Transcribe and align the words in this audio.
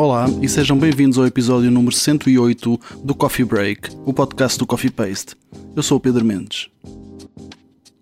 Olá 0.00 0.24
e 0.40 0.48
sejam 0.48 0.78
bem-vindos 0.78 1.18
ao 1.18 1.26
episódio 1.26 1.70
número 1.70 1.94
108 1.94 2.80
do 3.04 3.14
Coffee 3.14 3.44
Break, 3.44 3.90
o 4.06 4.14
podcast 4.14 4.58
do 4.58 4.66
Coffee 4.66 4.90
Paste. 4.90 5.36
Eu 5.76 5.82
sou 5.82 5.98
o 5.98 6.00
Pedro 6.00 6.24
Mendes. 6.24 6.70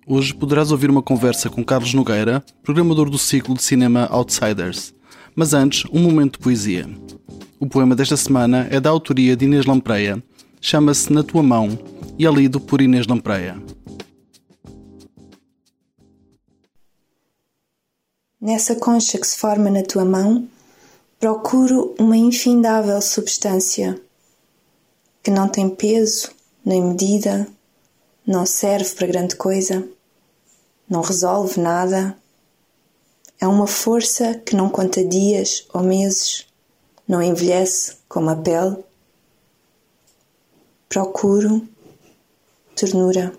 Hoje 0.06 0.32
poderás 0.32 0.70
ouvir 0.70 0.90
uma 0.90 1.02
conversa 1.02 1.50
com 1.50 1.64
Carlos 1.64 1.92
Nogueira, 1.94 2.40
programador 2.62 3.10
do 3.10 3.18
ciclo 3.18 3.52
de 3.52 3.64
cinema 3.64 4.06
Outsiders. 4.12 4.94
Mas 5.34 5.52
antes, 5.52 5.90
um 5.92 5.98
momento 5.98 6.34
de 6.34 6.38
poesia. 6.38 6.88
O 7.58 7.66
poema 7.66 7.96
desta 7.96 8.16
semana 8.16 8.68
é 8.70 8.78
da 8.78 8.90
autoria 8.90 9.34
de 9.36 9.46
Inês 9.46 9.66
Lampreia, 9.66 10.22
chama-se 10.60 11.12
Na 11.12 11.24
Tua 11.24 11.42
Mão 11.42 11.76
e 12.16 12.24
é 12.24 12.30
lido 12.30 12.60
por 12.60 12.80
Inês 12.80 13.08
Lampreia. 13.08 13.60
Nessa 18.40 18.76
concha 18.76 19.18
que 19.18 19.26
se 19.26 19.36
forma 19.36 19.68
na 19.68 19.82
tua 19.82 20.04
mão, 20.04 20.48
procuro 21.18 21.96
uma 21.98 22.16
infindável 22.16 23.00
substância 23.02 24.00
que 25.22 25.30
não 25.30 25.48
tem 25.48 25.68
peso 25.68 26.30
nem 26.64 26.82
medida, 26.82 27.48
não 28.26 28.46
serve 28.46 28.94
para 28.94 29.06
grande 29.06 29.34
coisa, 29.34 29.88
não 30.88 31.00
resolve 31.00 31.60
nada. 31.60 32.16
É 33.40 33.46
uma 33.46 33.66
força 33.66 34.34
que 34.34 34.54
não 34.54 34.68
conta 34.68 35.04
dias 35.04 35.66
ou 35.72 35.82
meses, 35.82 36.46
não 37.06 37.22
envelhece 37.22 37.96
como 38.08 38.30
a 38.30 38.36
pele. 38.36 38.76
Procuro 40.88 41.66
ternura. 42.76 43.32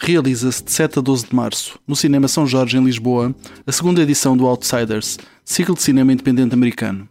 Realiza-se 0.00 0.64
de 0.64 0.72
7 0.72 0.98
a 0.98 1.02
12 1.02 1.26
de 1.26 1.34
março, 1.36 1.78
no 1.86 1.94
Cinema 1.94 2.26
São 2.26 2.46
Jorge, 2.46 2.78
em 2.78 2.82
Lisboa, 2.82 3.34
a 3.66 3.70
segunda 3.70 4.00
edição 4.00 4.34
do 4.34 4.46
Outsiders, 4.46 5.18
ciclo 5.44 5.74
de 5.74 5.82
cinema 5.82 6.10
independente 6.10 6.54
americano. 6.54 7.06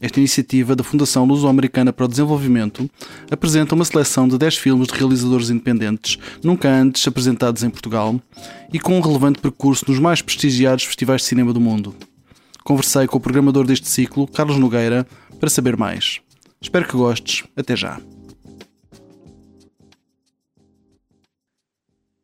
Esta 0.00 0.18
iniciativa 0.18 0.74
da 0.74 0.82
Fundação 0.82 1.26
Luso-Americana 1.26 1.92
para 1.92 2.06
o 2.06 2.08
Desenvolvimento 2.08 2.90
apresenta 3.30 3.74
uma 3.74 3.84
seleção 3.84 4.26
de 4.26 4.38
10 4.38 4.56
filmes 4.56 4.88
de 4.88 4.94
realizadores 4.94 5.50
independentes, 5.50 6.18
nunca 6.42 6.68
antes 6.68 7.06
apresentados 7.06 7.62
em 7.62 7.70
Portugal, 7.70 8.18
e 8.72 8.80
com 8.80 8.96
um 8.96 9.00
relevante 9.00 9.38
percurso 9.38 9.84
nos 9.86 10.00
mais 10.00 10.22
prestigiados 10.22 10.84
festivais 10.84 11.20
de 11.20 11.28
cinema 11.28 11.52
do 11.52 11.60
mundo. 11.60 11.94
Conversei 12.64 13.06
com 13.06 13.18
o 13.18 13.20
programador 13.20 13.66
deste 13.66 13.88
ciclo, 13.88 14.26
Carlos 14.26 14.56
Nogueira, 14.56 15.06
para 15.38 15.50
saber 15.50 15.76
mais. 15.76 16.20
Espero 16.60 16.86
que 16.86 16.96
gostes. 16.96 17.44
Até 17.54 17.76
já. 17.76 18.00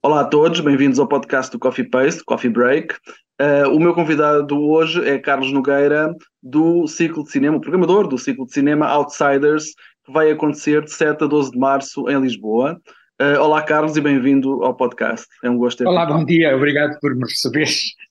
Olá 0.01 0.21
a 0.21 0.25
todos, 0.25 0.61
bem-vindos 0.61 1.01
ao 1.01 1.09
podcast 1.09 1.51
do 1.51 1.59
Coffee 1.59 1.85
Paste, 1.85 2.23
Coffee 2.25 2.49
Break. 2.49 2.95
Uh, 3.41 3.69
o 3.75 3.81
meu 3.81 3.93
convidado 3.93 4.57
hoje 4.57 5.05
é 5.05 5.19
Carlos 5.19 5.51
Nogueira, 5.51 6.15
do 6.41 6.87
ciclo 6.87 7.25
de 7.25 7.33
cinema, 7.33 7.57
o 7.57 7.61
programador 7.61 8.07
do 8.07 8.17
ciclo 8.17 8.47
de 8.47 8.53
cinema 8.53 8.87
Outsiders, 8.87 9.65
que 10.07 10.13
vai 10.13 10.31
acontecer 10.31 10.85
de 10.85 10.93
7 10.93 11.25
a 11.25 11.27
12 11.27 11.51
de 11.51 11.59
março 11.59 12.09
em 12.09 12.21
Lisboa. 12.21 12.81
Uh, 13.21 13.41
olá, 13.41 13.61
Carlos, 13.61 13.97
e 13.97 14.01
bem-vindo 14.01 14.63
ao 14.63 14.73
podcast. 14.77 15.27
É 15.43 15.51
um 15.51 15.59
gosto 15.59 15.79
ter 15.79 15.89
Olá, 15.89 16.07
bom 16.07 16.25
dia, 16.25 16.55
obrigado 16.55 16.97
por 17.01 17.13
me 17.17 17.25
receber. 17.25 17.67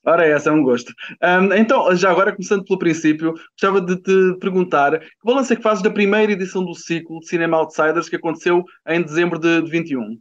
Ora, 0.05 0.27
é 0.27 0.31
essa 0.31 0.49
é 0.49 0.52
um 0.52 0.63
gosto. 0.63 0.91
Um, 1.23 1.53
então, 1.53 1.95
já 1.95 2.11
agora, 2.11 2.33
começando 2.33 2.65
pelo 2.65 2.80
princípio, 2.80 3.33
gostava 3.53 3.80
de 3.80 3.95
te 3.95 4.38
perguntar 4.41 4.99
que 4.99 5.08
balanço 5.23 5.53
é 5.53 5.55
que 5.55 5.63
fazes 5.63 5.81
da 5.81 5.89
primeira 5.89 6.33
edição 6.33 6.65
do 6.65 6.75
ciclo 6.75 7.21
de 7.21 7.27
cinema 7.27 7.55
Outsiders 7.55 8.09
que 8.09 8.17
aconteceu 8.17 8.61
em 8.89 9.02
dezembro 9.02 9.39
de 9.39 9.61
21? 9.61 10.19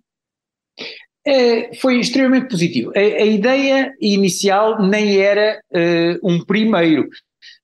É, 1.26 1.75
foi 1.75 1.98
extremamente 1.98 2.48
positivo. 2.48 2.92
A, 2.94 3.00
a, 3.00 3.26
ideia 3.26 3.92
inicial 4.00 4.81
nem 4.81 5.19
era 5.19 5.60
uh, 5.72 6.20
um 6.22 6.44
primeiro. 6.44 7.09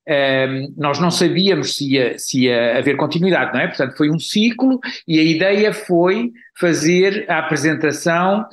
Um, 0.08 0.74
nós 0.76 0.98
não 0.98 1.12
sabíamos 1.12 1.76
se 1.76 1.92
ia, 1.92 2.18
se 2.18 2.42
ia 2.42 2.76
haver 2.76 2.96
continuidade, 2.96 3.52
não 3.54 3.60
é? 3.60 3.68
Portanto, 3.68 3.96
foi 3.96 4.10
um 4.10 4.18
ciclo 4.18 4.80
e 5.06 5.20
a 5.20 5.22
ideia 5.22 5.72
foi 5.72 6.32
fazer 6.58 7.24
a 7.28 7.38
apresentação 7.38 8.44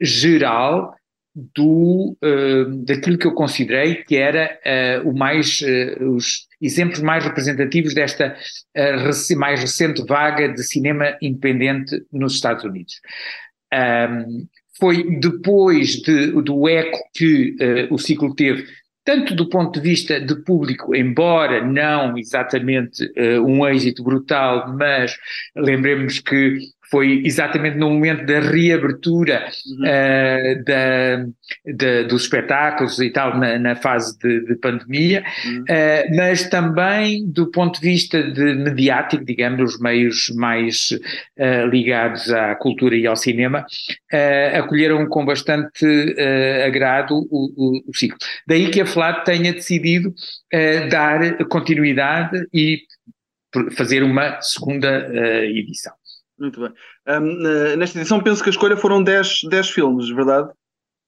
geral 0.00 0.94
do, 1.34 2.16
uh, 2.22 2.84
daquilo 2.84 3.18
que 3.18 3.26
eu 3.26 3.34
considerei 3.34 3.96
que 4.04 4.14
era 4.14 4.60
uh, 5.04 5.08
o 5.08 5.18
mais, 5.18 5.60
os 6.14 6.46
exemplos 6.60 7.00
mais 7.00 7.24
representativos 7.24 7.94
desta 7.94 8.36
mais 9.36 9.60
recente 9.60 10.04
vaga 10.06 10.48
de 10.50 10.62
cinema 10.62 11.16
independente 11.20 12.00
nos 12.12 12.34
Estados 12.34 12.62
Unidos. 12.62 13.00
Um, 13.72 14.46
foi 14.78 15.18
depois 15.20 15.96
de, 16.02 16.32
do 16.42 16.68
eco 16.68 16.98
que 17.14 17.56
uh, 17.60 17.94
o 17.94 17.98
ciclo 17.98 18.34
teve, 18.34 18.66
tanto 19.04 19.34
do 19.34 19.48
ponto 19.48 19.80
de 19.80 19.88
vista 19.88 20.20
de 20.20 20.34
público, 20.44 20.94
embora 20.94 21.64
não 21.64 22.16
exatamente 22.16 23.04
uh, 23.04 23.44
um 23.44 23.66
êxito 23.66 24.02
brutal, 24.02 24.74
mas 24.76 25.16
lembremos 25.56 26.20
que 26.20 26.58
foi 26.92 27.22
exatamente 27.24 27.78
no 27.78 27.88
momento 27.88 28.26
da 28.26 28.38
reabertura 28.38 29.50
uhum. 29.66 29.80
uh, 29.80 30.64
da, 30.64 31.24
da, 31.74 32.02
dos 32.06 32.24
espetáculos 32.24 33.00
e 33.00 33.08
tal, 33.08 33.38
na, 33.38 33.58
na 33.58 33.74
fase 33.74 34.18
de, 34.18 34.44
de 34.44 34.56
pandemia, 34.56 35.24
uhum. 35.46 35.62
uh, 35.62 36.16
mas 36.16 36.50
também 36.50 37.26
do 37.26 37.50
ponto 37.50 37.80
de 37.80 37.88
vista 37.88 38.22
de 38.22 38.54
mediático, 38.56 39.24
digamos, 39.24 39.72
os 39.72 39.80
meios 39.80 40.30
mais 40.36 40.90
uh, 40.92 41.66
ligados 41.70 42.30
à 42.30 42.54
cultura 42.56 42.94
e 42.94 43.06
ao 43.06 43.16
cinema, 43.16 43.64
acolheram 44.54 45.06
com 45.06 45.24
bastante 45.24 45.86
agrado 46.66 47.16
o, 47.30 47.52
o, 47.56 47.90
o, 47.90 47.96
ciclo. 47.96 48.18
Daí 48.46 48.70
que 48.70 48.80
a 48.80 48.86
FLAT 48.86 49.24
tenha 49.24 49.52
decidido 49.54 50.12
dar 50.90 51.38
continuidade 51.46 52.46
e 52.52 52.80
fazer 53.74 54.02
uma 54.02 54.38
segunda 54.42 55.08
edição. 55.44 55.94
Muito 56.38 56.60
bem. 56.60 56.72
Um, 57.08 57.76
nesta 57.76 57.98
edição 57.98 58.22
penso 58.22 58.42
que 58.42 58.48
a 58.48 58.52
escolha 58.52 58.76
foram 58.76 59.02
10, 59.02 59.42
10 59.48 59.70
filmes, 59.70 60.08
verdade? 60.08 60.50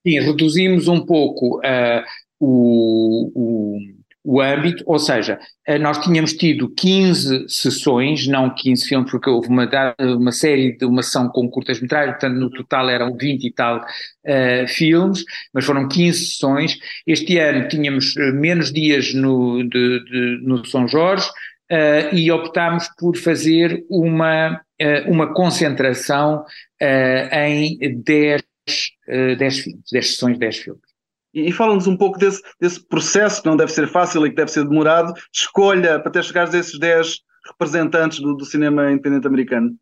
Sim, 0.06 0.20
reduzimos 0.20 0.86
um 0.86 1.04
pouco 1.04 1.58
uh, 1.58 2.04
o, 2.38 3.32
o, 3.34 3.78
o 4.22 4.40
âmbito, 4.40 4.84
ou 4.86 4.98
seja, 4.98 5.38
uh, 5.66 5.78
nós 5.78 5.98
tínhamos 5.98 6.34
tido 6.34 6.68
15 6.74 7.48
sessões, 7.48 8.26
não 8.26 8.54
15 8.54 8.86
filmes, 8.86 9.10
porque 9.10 9.30
houve 9.30 9.48
uma, 9.48 9.66
uma 9.98 10.30
série 10.30 10.76
de 10.76 10.84
uma 10.84 11.02
sessão 11.02 11.28
com 11.30 11.48
curtas-metragens, 11.48 12.18
portanto 12.18 12.38
no 12.38 12.50
total 12.50 12.90
eram 12.90 13.16
20 13.16 13.44
e 13.44 13.52
tal 13.52 13.78
uh, 13.78 14.68
filmes, 14.68 15.24
mas 15.54 15.64
foram 15.64 15.88
15 15.88 16.26
sessões. 16.26 16.76
Este 17.06 17.38
ano 17.38 17.66
tínhamos 17.66 18.14
menos 18.34 18.70
dias 18.70 19.14
no, 19.14 19.62
de, 19.62 20.04
de, 20.04 20.38
no 20.42 20.64
São 20.66 20.86
Jorge, 20.86 21.28
e 22.12 22.30
optámos 22.30 22.88
por 22.98 23.16
fazer 23.16 23.84
uma, 23.88 24.60
uma 25.06 25.32
concentração 25.32 26.44
uh, 26.82 27.34
em 27.34 28.02
10, 28.02 28.42
uh, 29.08 29.36
10 29.36 29.58
filmes, 29.58 29.82
10 29.92 30.10
sessões, 30.10 30.38
10 30.38 30.58
filmes. 30.58 30.82
E, 31.34 31.48
e 31.48 31.52
fala-nos 31.52 31.86
um 31.86 31.96
pouco 31.96 32.18
desse, 32.18 32.42
desse 32.60 32.86
processo, 32.86 33.42
que 33.42 33.48
não 33.48 33.56
deve 33.56 33.72
ser 33.72 33.88
fácil 33.88 34.26
e 34.26 34.30
que 34.30 34.36
deve 34.36 34.50
ser 34.50 34.64
demorado, 34.64 35.12
de 35.14 35.20
escolha 35.32 35.98
para 35.98 36.12
ter 36.12 36.24
chegares 36.24 36.54
a 36.54 36.58
esses 36.58 36.78
10 36.78 37.18
representantes 37.46 38.20
do, 38.20 38.34
do 38.34 38.44
cinema 38.44 38.90
independente 38.90 39.26
americano. 39.26 39.76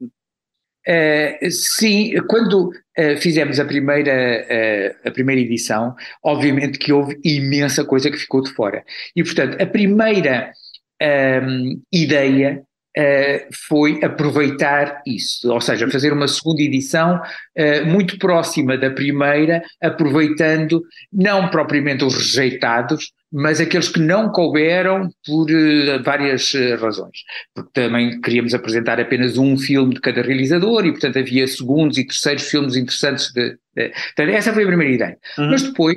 Uh, 0.88 1.48
sim, 1.48 2.12
quando 2.28 2.69
uh, 2.69 3.16
fizemos 3.20 3.60
a 3.60 3.64
primeira, 3.64 4.12
uh, 4.12 5.08
a 5.08 5.12
primeira 5.12 5.40
edição, 5.40 5.94
obviamente 6.24 6.76
que 6.76 6.92
houve 6.92 7.20
imensa 7.24 7.84
coisa 7.84 8.10
que 8.10 8.16
ficou 8.16 8.42
de 8.42 8.52
fora. 8.52 8.84
E, 9.14 9.22
portanto, 9.22 9.62
a 9.62 9.66
primeira 9.66 10.52
um, 11.00 11.81
ideia 11.93 12.64
Uh, 12.94 13.48
foi 13.68 14.04
aproveitar 14.04 15.00
isso, 15.06 15.50
ou 15.50 15.62
seja, 15.62 15.88
fazer 15.90 16.12
uma 16.12 16.28
segunda 16.28 16.60
edição 16.60 17.16
uh, 17.16 17.86
muito 17.86 18.18
próxima 18.18 18.76
da 18.76 18.90
primeira, 18.90 19.62
aproveitando 19.82 20.82
não 21.10 21.48
propriamente 21.48 22.04
os 22.04 22.14
rejeitados, 22.14 23.10
mas 23.32 23.62
aqueles 23.62 23.88
que 23.88 23.98
não 23.98 24.28
couberam 24.30 25.08
por 25.24 25.50
uh, 25.50 26.02
várias 26.02 26.52
razões. 26.78 27.16
Porque 27.54 27.70
também 27.72 28.20
queríamos 28.20 28.52
apresentar 28.52 29.00
apenas 29.00 29.38
um 29.38 29.56
filme 29.56 29.94
de 29.94 30.00
cada 30.02 30.20
realizador 30.20 30.84
e, 30.84 30.90
portanto, 30.90 31.18
havia 31.18 31.46
segundos 31.46 31.96
e 31.96 32.06
terceiros 32.06 32.42
filmes 32.42 32.76
interessantes. 32.76 33.32
De, 33.32 33.56
de... 33.74 33.88
Portanto, 33.88 34.34
essa 34.34 34.52
foi 34.52 34.64
a 34.64 34.66
primeira 34.66 34.92
ideia. 34.92 35.18
Uhum. 35.38 35.50
Mas 35.50 35.62
depois. 35.62 35.96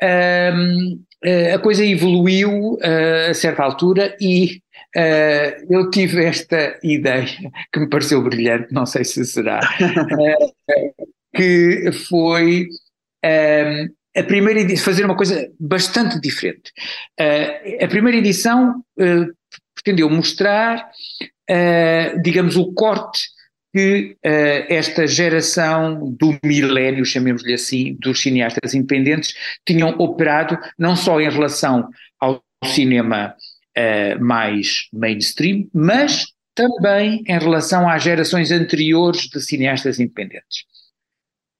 Um, 0.00 1.02
a 1.54 1.58
coisa 1.58 1.84
evoluiu 1.84 2.78
a 3.30 3.34
certa 3.34 3.62
altura 3.62 4.16
e 4.20 4.60
Uh, 4.96 5.66
eu 5.68 5.90
tive 5.90 6.24
esta 6.24 6.78
ideia 6.82 7.26
que 7.72 7.78
me 7.78 7.88
pareceu 7.88 8.22
brilhante, 8.22 8.72
não 8.72 8.86
sei 8.86 9.04
se 9.04 9.24
será, 9.24 9.60
que 11.36 11.92
foi 12.08 12.68
uh, 13.24 14.18
a 14.18 14.22
primeira 14.22 14.60
edição, 14.60 14.84
fazer 14.86 15.04
uma 15.04 15.16
coisa 15.16 15.48
bastante 15.60 16.18
diferente. 16.20 16.72
a 17.80 17.86
primeira 17.86 18.18
edição 18.18 18.82
pretendeu 19.74 20.10
mostrar, 20.10 20.90
digamos, 22.24 22.56
o 22.56 22.72
corte 22.72 23.28
que 23.72 24.16
uh, 24.24 24.72
esta 24.72 25.06
geração 25.06 26.10
do 26.18 26.38
milénio, 26.42 27.04
chamemos-lhe 27.04 27.54
assim, 27.54 27.96
dos 28.00 28.20
cineastas 28.20 28.74
independentes, 28.74 29.34
tinham 29.66 29.90
operado 29.98 30.58
não 30.78 30.96
só 30.96 31.20
em 31.20 31.30
relação 31.30 31.88
ao 32.18 32.42
cinema 32.64 33.34
uh, 33.76 34.24
mais 34.24 34.88
mainstream, 34.92 35.68
mas 35.72 36.26
também 36.54 37.22
em 37.26 37.38
relação 37.38 37.88
às 37.88 38.02
gerações 38.02 38.50
anteriores 38.50 39.28
de 39.28 39.40
cineastas 39.40 40.00
independentes. 40.00 40.64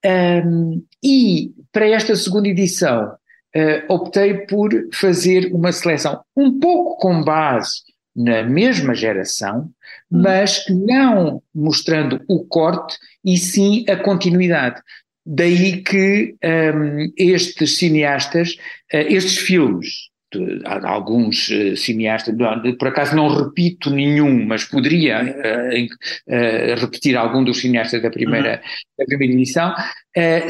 Um, 0.04 0.84
e 1.02 1.52
para 1.72 1.88
esta 1.88 2.14
segunda 2.16 2.49
edição 2.49 3.14
uh, 3.56 3.93
optei 3.93 4.46
por 4.46 4.70
fazer 4.93 5.52
uma 5.52 5.72
seleção 5.72 6.22
um 6.37 6.58
pouco 6.58 6.99
com 6.99 7.22
base 7.22 7.82
na 8.14 8.43
mesma 8.43 8.94
geração. 8.94 9.70
Mas 10.10 10.64
não 10.69 11.43
mostrando 11.55 12.20
o 12.28 12.44
corte 12.46 12.96
e 13.25 13.37
sim 13.37 13.84
a 13.88 13.96
continuidade. 13.96 14.81
Daí 15.25 15.82
que 15.82 16.34
um, 16.43 17.12
estes 17.16 17.76
cineastas, 17.76 18.52
uh, 18.94 18.96
estes 18.96 19.37
filmes, 19.37 20.08
de, 20.32 20.62
alguns 20.64 21.49
uh, 21.49 21.76
cineastas, 21.76 22.34
por 22.78 22.88
acaso 22.88 23.16
não 23.16 23.28
repito 23.28 23.90
nenhum, 23.90 24.46
mas 24.46 24.64
poderia 24.64 25.22
uh, 25.22 26.34
uh, 26.34 26.81
repetir 26.81 27.16
algum 27.16 27.43
dos 27.43 27.58
cineastas 27.58 28.02
da 28.02 28.11
primeira, 28.11 28.54
uhum. 28.54 28.94
da 28.99 29.04
primeira 29.04 29.34
edição, 29.34 29.75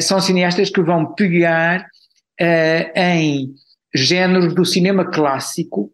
são 0.01 0.21
cineastas 0.21 0.71
que 0.71 0.81
vão 0.81 1.15
pegar 1.15 1.87
em 2.95 3.53
géneros 3.95 4.55
do 4.55 4.65
cinema 4.65 5.05
clássico, 5.05 5.93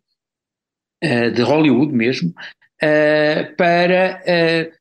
de 1.03 1.43
Hollywood 1.43 1.93
mesmo, 1.93 2.33
para 3.57 4.23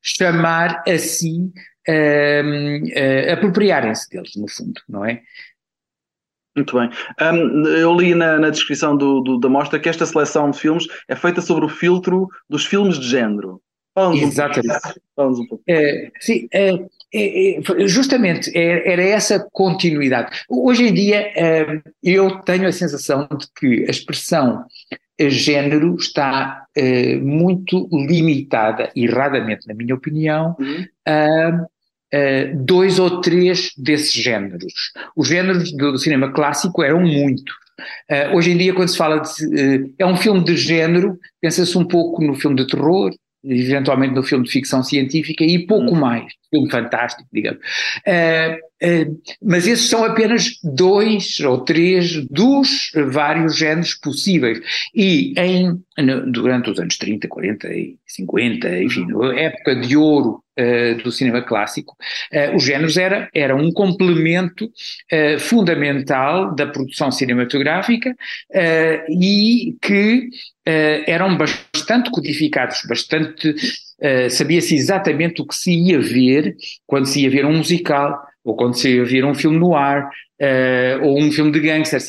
chamar 0.01 0.83
a 0.87 0.97
si, 0.97 1.51
apropriarem-se 3.31 4.09
deles, 4.09 4.31
no 4.35 4.49
fundo, 4.49 4.81
não 4.87 5.05
é? 5.05 5.21
Muito 6.55 6.77
bem. 6.77 6.89
Um, 7.19 7.67
eu 7.67 7.95
li 7.95 8.13
na, 8.13 8.37
na 8.37 8.49
descrição 8.49 8.95
do, 8.95 9.21
do, 9.21 9.39
da 9.39 9.49
mostra 9.49 9.79
que 9.79 9.89
esta 9.89 10.05
seleção 10.05 10.51
de 10.51 10.59
filmes 10.59 10.85
é 11.07 11.15
feita 11.15 11.41
sobre 11.41 11.65
o 11.65 11.69
filtro 11.69 12.27
dos 12.47 12.65
filmes 12.65 12.99
de 12.99 13.07
género. 13.07 13.59
Exatamente. 13.95 14.99
Um 15.17 15.27
um 15.27 15.47
pouco. 15.47 15.63
É, 15.67 16.11
sim, 16.19 16.47
é, 16.51 16.73
é, 17.13 17.59
é 17.59 17.87
justamente 17.87 18.51
era 18.55 19.03
essa 19.03 19.47
continuidade. 19.51 20.43
Hoje 20.49 20.87
em 20.87 20.93
dia 20.93 21.31
é, 21.35 21.81
eu 22.03 22.39
tenho 22.41 22.67
a 22.67 22.71
sensação 22.71 23.27
de 23.37 23.47
que 23.55 23.85
a 23.87 23.91
expressão 23.91 24.65
género 25.19 25.95
está 25.95 26.65
é, 26.75 27.15
muito 27.17 27.87
limitada, 27.91 28.91
erradamente, 28.95 29.67
na 29.67 29.73
minha 29.73 29.95
opinião, 29.95 30.55
uhum. 30.59 30.85
a 31.05 31.67
uh, 32.13 32.63
dois 32.63 32.99
ou 32.99 33.21
três 33.21 33.71
desses 33.77 34.13
géneros. 34.13 34.73
Os 35.15 35.27
géneros 35.27 35.71
do, 35.71 35.93
do 35.93 35.97
cinema 35.97 36.31
clássico 36.31 36.83
eram 36.83 37.01
muitos. 37.01 37.53
Uh, 38.09 38.35
hoje 38.35 38.51
em 38.51 38.57
dia, 38.57 38.73
quando 38.73 38.89
se 38.89 38.97
fala 38.97 39.19
de. 39.19 39.29
Uh, 39.45 39.93
é 39.97 40.05
um 40.05 40.15
filme 40.15 40.43
de 40.43 40.55
género, 40.55 41.17
pensa-se 41.41 41.77
um 41.77 41.85
pouco 41.85 42.23
no 42.23 42.35
filme 42.35 42.55
de 42.55 42.67
terror, 42.67 43.11
eventualmente 43.43 44.13
no 44.13 44.23
filme 44.23 44.45
de 44.45 44.51
ficção 44.51 44.83
científica 44.83 45.43
e 45.43 45.65
pouco 45.65 45.93
hum. 45.93 45.99
mais, 45.99 46.33
filme 46.49 46.69
fantástico, 46.69 47.27
digamos. 47.31 47.59
Uh, 48.07 48.55
uh, 48.85 49.21
mas 49.41 49.67
esses 49.67 49.89
são 49.89 50.03
apenas 50.03 50.59
dois 50.63 51.39
ou 51.39 51.59
três 51.59 52.25
dos 52.27 52.91
vários 53.07 53.57
géneros 53.57 53.95
possíveis. 53.95 54.59
E 54.93 55.33
em, 55.37 55.81
durante 56.31 56.69
os 56.69 56.79
anos 56.79 56.97
30, 56.97 57.27
40 57.27 57.67
e 57.73 57.97
50, 58.05 58.83
enfim, 58.83 59.07
época 59.35 59.75
de 59.75 59.97
ouro 59.97 60.42
do 61.03 61.11
cinema 61.11 61.41
clássico, 61.41 61.95
uh, 62.31 62.55
os 62.55 62.63
géneros 62.63 62.97
era, 62.97 63.29
era 63.33 63.55
um 63.55 63.71
complemento 63.71 64.65
uh, 64.65 65.39
fundamental 65.39 66.53
da 66.53 66.67
produção 66.67 67.11
cinematográfica 67.11 68.15
e 69.09 69.75
que 69.81 70.29
eram 70.65 71.37
bastante 71.37 72.09
codificados, 72.09 72.81
bastante 72.87 73.53
sabia-se 74.29 74.75
exatamente 74.75 75.41
o 75.41 75.45
que 75.45 75.55
se 75.55 75.71
ia 75.73 75.99
ver 75.99 76.55
quando 76.85 77.05
se 77.05 77.21
ia 77.21 77.29
ver 77.29 77.45
um 77.45 77.57
musical 77.57 78.17
ou 78.43 78.55
quando 78.55 78.75
se 78.75 78.95
ia 78.95 79.03
ver 79.03 79.25
um 79.25 79.33
filme 79.33 79.57
no 79.57 79.75
ar 79.75 80.09
uh, 80.43 81.05
ou 81.05 81.19
um 81.19 81.31
filme 81.31 81.51
de 81.51 81.59
gangster. 81.59 81.99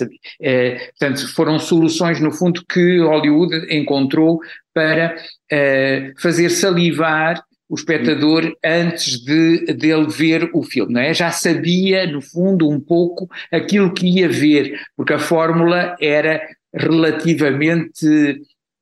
Uh, 0.40 0.78
portanto, 0.98 1.34
foram 1.34 1.58
soluções, 1.58 2.20
no 2.20 2.32
fundo, 2.32 2.64
que 2.68 2.98
Hollywood 2.98 3.74
encontrou 3.74 4.40
para 4.72 5.14
uh, 5.14 6.20
fazer 6.20 6.50
salivar 6.50 7.42
o 7.68 7.74
espectador 7.74 8.54
antes 8.64 9.20
de 9.24 9.72
dele 9.74 10.06
ver 10.08 10.50
o 10.52 10.62
filme, 10.62 10.92
não 10.92 11.00
é? 11.00 11.14
Já 11.14 11.30
sabia, 11.30 12.06
no 12.06 12.20
fundo, 12.20 12.68
um 12.68 12.78
pouco 12.78 13.28
aquilo 13.50 13.92
que 13.92 14.06
ia 14.06 14.28
ver, 14.28 14.78
porque 14.96 15.14
a 15.14 15.18
fórmula 15.18 15.96
era 16.00 16.40
relativamente 16.74 18.06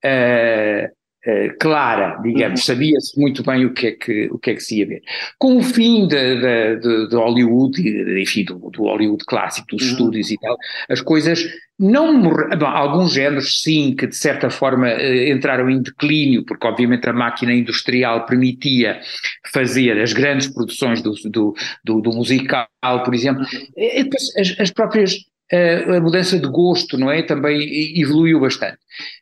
uh, 0.04 1.01
uh, 1.26 1.58
clara, 1.58 2.18
digamos, 2.22 2.60
uhum. 2.60 2.66
sabia-se 2.66 3.20
muito 3.20 3.42
bem 3.42 3.64
o 3.64 3.72
que, 3.72 3.86
é 3.88 3.92
que, 3.92 4.28
o 4.30 4.38
que 4.38 4.50
é 4.50 4.54
que 4.54 4.60
se 4.60 4.78
ia 4.78 4.86
ver. 4.86 5.02
Com 5.38 5.58
o 5.58 5.62
fim 5.62 6.06
de 6.06 7.14
Hollywood, 7.14 7.80
enfim, 8.20 8.44
do, 8.44 8.70
do, 8.70 8.82
Hollywood 8.82 9.24
clássico, 9.24 9.68
dos 9.68 9.82
uhum. 9.82 9.92
estúdios 9.92 10.30
e 10.30 10.38
tal, 10.38 10.56
as 10.88 11.00
coisas 11.00 11.44
não 11.78 12.12
morreram, 12.12 12.66
alguns 12.66 13.12
géneros 13.12 13.60
sim, 13.62 13.94
que 13.96 14.06
de 14.06 14.14
certa 14.14 14.50
forma 14.50 14.86
uh, 14.86 15.28
entraram 15.28 15.68
em 15.68 15.82
declínio, 15.82 16.44
porque 16.44 16.66
obviamente 16.66 17.08
a 17.08 17.12
máquina 17.12 17.52
industrial 17.52 18.26
permitia 18.26 19.00
fazer 19.52 20.00
as 20.00 20.12
grandes 20.12 20.48
produções 20.48 21.02
do, 21.02 21.12
do, 21.24 21.54
do, 21.84 22.00
do 22.00 22.12
musical, 22.12 22.68
por 23.04 23.14
exemplo, 23.14 23.44
uhum. 23.76 24.10
as, 24.38 24.60
as 24.60 24.70
próprias 24.70 25.16
a 25.52 26.00
mudança 26.00 26.38
de 26.38 26.48
gosto, 26.48 26.96
não 26.96 27.10
é? 27.10 27.22
Também 27.22 28.00
evoluiu 28.00 28.40
bastante. 28.40 28.78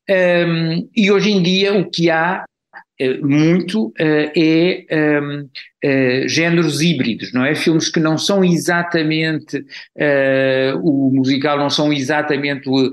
Um, 0.08 0.88
e 0.96 1.10
hoje 1.10 1.30
em 1.30 1.42
dia 1.42 1.74
o 1.74 1.90
que 1.90 2.10
há 2.10 2.44
eh, 3.00 3.16
muito 3.22 3.86
uh, 3.86 3.94
é 4.36 4.84
uh, 4.92 5.50
eh, 5.82 6.28
géneros 6.28 6.82
híbridos, 6.82 7.32
não 7.32 7.42
é? 7.46 7.54
Filmes 7.54 7.88
que 7.88 7.98
não 7.98 8.18
são 8.18 8.44
exatamente 8.44 9.56
uh, 9.56 10.78
o 10.82 11.10
musical, 11.10 11.56
não 11.56 11.70
são 11.70 11.90
exatamente 11.90 12.68
o, 12.68 12.92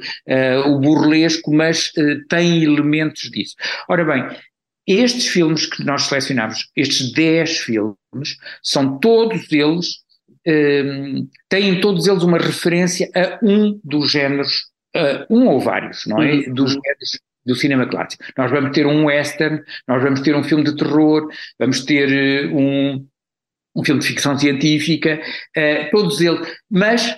o 0.66 0.80
burlesco, 0.80 1.54
mas 1.54 1.92
têm 2.30 2.63
elementos 2.63 3.30
disso. 3.30 3.56
Ora 3.90 4.06
bem, 4.06 4.25
estes 4.88 5.28
filmes 5.28 5.66
que 5.66 5.83
nós 5.83 6.04
selecionamos, 6.04 6.69
estes 6.73 7.11
10 7.11 7.57
filmes, 7.57 8.38
são 8.64 8.97
todos 9.00 9.52
eles 9.52 10.06
um, 10.47 11.27
têm 11.49 11.81
todos 11.81 12.07
eles 12.07 12.23
uma 12.23 12.37
referência 12.37 13.09
a 13.16 13.39
um 13.44 13.80
dos 13.83 14.09
géneros, 14.11 14.68
um 15.30 15.47
ou 15.47 15.59
vários, 15.59 16.06
não 16.07 16.21
é? 16.21 16.33
Uhum. 16.33 16.54
Dos 16.54 16.71
géneros 16.71 17.19
do 17.47 17.56
cinema 17.56 17.87
clássico. 17.87 18.23
Nós 18.37 18.51
vamos 18.51 18.71
ter 18.71 18.85
um 18.85 19.06
western, 19.06 19.63
nós 19.87 20.04
vamos 20.04 20.19
ter 20.19 20.35
um 20.35 20.44
filme 20.44 20.66
de 20.66 20.75
terror, 20.75 21.30
vamos 21.57 21.85
ter 21.85 22.51
uh, 22.51 22.56
um, 22.56 23.07
um 23.73 23.83
filme 23.83 24.01
de 24.01 24.07
ficção 24.07 24.37
científica, 24.37 25.19
uh, 25.57 25.89
todos 25.92 26.19
eles, 26.19 26.45
mas 26.69 27.18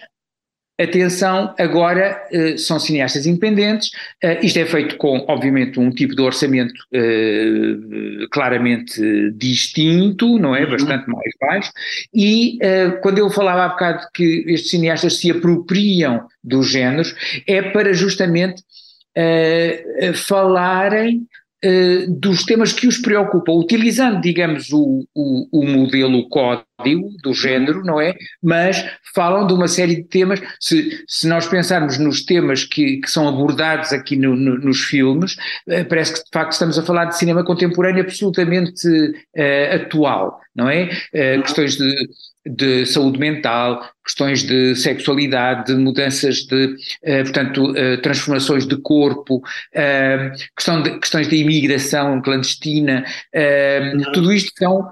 Atenção, 0.79 1.53
agora 1.59 2.25
uh, 2.31 2.57
são 2.57 2.79
cineastas 2.79 3.25
independentes, 3.25 3.89
uh, 4.23 4.37
isto 4.41 4.57
é 4.59 4.65
feito 4.65 4.95
com, 4.95 5.25
obviamente, 5.27 5.77
um 5.77 5.89
tipo 5.89 6.15
de 6.15 6.21
orçamento 6.21 6.73
uh, 6.93 8.29
claramente 8.31 9.01
distinto, 9.31 10.39
não 10.39 10.55
é? 10.55 10.63
Uhum. 10.63 10.71
Bastante 10.71 11.09
mais 11.09 11.33
baixo, 11.41 11.71
e 12.13 12.57
quando 13.01 13.17
eu 13.17 13.29
falava 13.29 13.65
há 13.65 13.69
bocado 13.69 14.07
que 14.13 14.45
estes 14.47 14.69
cineastas 14.69 15.17
se 15.17 15.29
apropriam 15.31 16.27
dos 16.43 16.69
géneros, 16.69 17.13
é 17.45 17.61
para 17.61 17.91
justamente 17.93 18.63
falarem 20.13 21.27
uh, 21.65 22.19
dos 22.19 22.43
temas 22.43 22.73
que 22.73 22.87
os 22.87 22.97
preocupam, 22.97 23.53
utilizando, 23.53 24.21
digamos, 24.21 24.71
o, 24.71 25.05
o, 25.13 25.47
o 25.51 25.65
modelo 25.65 26.27
código 26.29 27.09
do 27.23 27.33
género, 27.33 27.83
não 27.83 27.99
é? 27.99 28.13
Mas 28.41 28.85
falam 29.13 29.45
de 29.45 29.53
uma 29.53 29.67
série 29.67 29.97
de 29.97 30.03
temas. 30.03 30.41
Se, 30.59 31.03
se 31.07 31.27
nós 31.27 31.47
pensarmos 31.47 31.97
nos 31.97 32.23
temas 32.23 32.63
que, 32.63 32.97
que 32.97 33.09
são 33.09 33.27
abordados 33.27 33.91
aqui 33.91 34.15
no, 34.15 34.35
no, 34.35 34.57
nos 34.59 34.81
filmes, 34.81 35.33
uh, 35.67 35.85
parece 35.87 36.13
que 36.13 36.19
de 36.19 36.29
facto 36.31 36.53
estamos 36.53 36.77
a 36.77 36.83
falar 36.83 37.05
de 37.05 37.17
cinema 37.17 37.43
contemporâneo 37.43 38.03
absolutamente 38.03 38.87
uh, 38.87 39.75
atual, 39.75 40.39
não 40.55 40.69
é? 40.69 40.89
questões 41.41 41.77
de 41.77 41.93
de 42.49 42.85
saúde 42.85 43.19
mental, 43.19 43.87
questões 44.03 44.43
de 44.43 44.75
sexualidade, 44.75 45.67
de 45.67 45.75
mudanças 45.75 46.37
de, 46.37 46.65
uh, 46.65 47.23
portanto, 47.23 47.71
uh, 47.71 48.01
transformações 48.01 48.65
de 48.67 48.77
corpo, 48.77 49.37
uh, 49.37 50.37
questão 50.55 50.81
de, 50.81 50.97
questões 50.99 51.27
de 51.27 51.37
imigração 51.37 52.21
clandestina, 52.21 53.05
uhum. 53.33 54.11
tudo 54.13 54.33
isto 54.33 54.51
são 54.57 54.91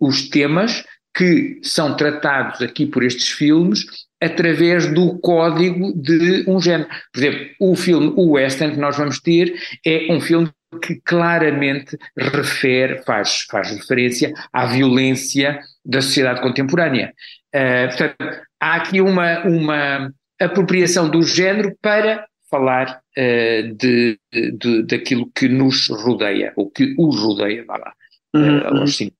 os 0.00 0.28
temas 0.28 0.84
que 1.16 1.60
são 1.62 1.96
tratados 1.96 2.60
aqui 2.60 2.86
por 2.86 3.04
estes 3.04 3.28
filmes 3.28 3.84
através 4.20 4.92
do 4.92 5.18
código 5.20 5.92
de 5.94 6.44
um 6.48 6.60
género. 6.60 6.88
Por 7.12 7.20
exemplo, 7.20 7.46
o 7.60 7.76
filme, 7.76 8.12
o 8.16 8.32
western 8.32 8.74
que 8.74 8.80
nós 8.80 8.96
vamos 8.96 9.20
ter 9.20 9.54
é 9.86 10.10
um 10.10 10.20
filme 10.20 10.50
que 10.82 11.00
claramente 11.04 11.96
refere, 12.16 13.02
faz, 13.04 13.46
faz 13.50 13.70
referência 13.70 14.32
à 14.52 14.66
violência 14.66 15.60
da 15.84 16.00
sociedade 16.00 16.40
contemporânea. 16.40 17.12
Uh, 17.54 17.88
portanto, 17.88 18.40
há 18.60 18.74
aqui 18.76 19.00
uma, 19.00 19.44
uma 19.44 20.12
apropriação 20.40 21.08
do 21.08 21.22
género 21.22 21.76
para 21.80 22.26
falar 22.50 23.00
uh, 23.16 23.74
de, 23.74 24.18
de, 24.32 24.82
daquilo 24.84 25.30
que 25.34 25.48
nos 25.48 25.88
rodeia, 25.88 26.52
ou 26.56 26.70
que 26.70 26.94
os 26.98 27.20
rodeia, 27.20 27.64
vá 27.66 27.76
lá, 27.76 27.92
uhum, 28.34 28.58
uh, 28.58 28.80
aos 28.80 29.00
uhum. 29.00 29.10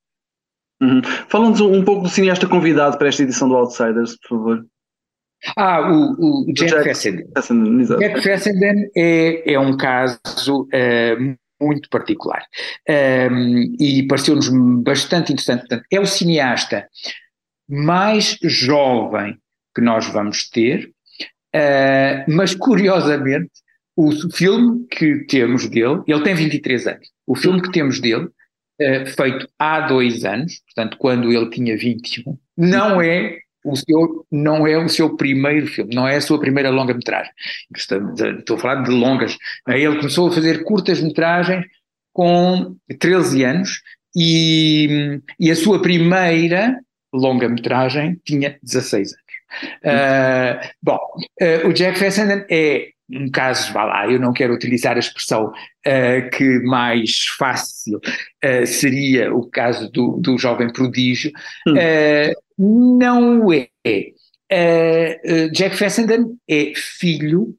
Uhum. 0.81 1.01
Fala-nos 1.29 1.61
um, 1.61 1.83
pouco 1.83 2.03
do 2.03 2.09
cineasta 2.09 2.47
convidado 2.47 2.97
para 2.97 3.07
esta 3.07 3.23
edição 3.23 3.47
do 3.47 3.55
Outsiders, 3.55 4.17
por 4.17 4.27
favor. 4.29 4.65
Ah, 5.55 5.89
o, 5.89 6.49
o 6.49 6.53
Jack, 6.53 6.71
Jack 6.71 6.83
Fessenden. 6.83 7.27
Fessenden 7.33 7.85
Jack 7.85 8.21
Fessenden 8.21 8.91
é, 8.95 9.53
é 9.53 9.59
um 9.59 9.77
caso 9.77 10.19
uh, 10.63 11.35
muito 11.65 11.89
particular 11.89 12.43
um, 13.31 13.75
e 13.79 14.05
pareceu-nos 14.07 14.49
bastante 14.83 15.33
interessante. 15.33 15.61
Portanto, 15.61 15.85
é 15.91 15.99
o 15.99 16.05
cineasta 16.05 16.87
mais 17.67 18.37
jovem 18.43 19.37
que 19.73 19.81
nós 19.81 20.07
vamos 20.07 20.49
ter, 20.49 20.91
uh, 21.55 22.31
mas 22.31 22.55
curiosamente 22.55 23.51
o 23.95 24.11
filme 24.31 24.85
que 24.87 25.25
temos 25.25 25.67
dele, 25.67 26.01
ele 26.07 26.23
tem 26.23 26.35
23 26.35 26.87
anos, 26.87 27.07
o 27.25 27.35
filme 27.35 27.61
que 27.61 27.71
temos 27.71 27.99
dele, 27.99 28.25
uh, 28.25 29.05
feito 29.17 29.47
há 29.57 29.81
dois 29.81 30.23
anos, 30.23 30.61
portanto 30.65 30.97
quando 30.97 31.31
ele 31.31 31.49
tinha 31.49 31.77
21, 31.77 32.37
não 32.57 33.01
é 33.01 33.39
o 33.65 33.75
seu, 33.75 34.25
não 34.31 34.67
é 34.67 34.77
o 34.77 34.87
seu 34.87 35.15
primeiro 35.15 35.67
filme, 35.67 35.95
não 35.95 36.07
é 36.07 36.17
a 36.17 36.21
sua 36.21 36.39
primeira 36.39 36.69
longa-metragem. 36.69 37.31
Estou 37.75 38.55
a 38.55 38.59
falar 38.59 38.83
de 38.83 38.91
longas. 38.91 39.37
Ele 39.67 39.97
começou 39.97 40.29
a 40.29 40.31
fazer 40.31 40.63
curtas-metragens 40.63 41.65
com 42.13 42.75
13 42.99 43.43
anos 43.43 43.81
e, 44.15 45.19
e 45.39 45.51
a 45.51 45.55
sua 45.55 45.81
primeira 45.81 46.79
longa-metragem 47.13 48.21
tinha 48.23 48.57
16 48.61 49.13
anos. 49.13 49.25
Uh, 49.83 50.67
bom, 50.81 50.99
uh, 51.41 51.67
o 51.67 51.73
Jack 51.73 51.97
Fessenden 51.97 52.45
é 52.49 52.89
um 53.09 53.29
caso, 53.29 53.71
vá 53.71 53.83
lá, 53.83 54.11
eu 54.11 54.19
não 54.19 54.33
quero 54.33 54.53
utilizar 54.53 54.95
a 54.95 54.99
expressão 54.99 55.45
uh, 55.47 56.29
que 56.31 56.59
mais 56.63 57.25
fácil 57.37 57.99
seria 58.65 59.33
o 59.33 59.47
caso 59.49 59.91
do, 59.91 60.17
do 60.19 60.37
jovem 60.37 60.71
prodígio, 60.71 61.31
não 62.57 63.51
é. 63.51 63.69
Jack 65.51 65.75
Fessenden 65.75 66.37
é 66.47 66.71
filho 66.75 67.55